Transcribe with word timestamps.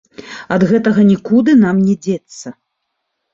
Ад 0.53 0.63
гэтага 0.71 1.03
нікуды 1.11 1.55
нам 1.65 1.83
не 1.91 1.93
дзецца. 2.07 2.47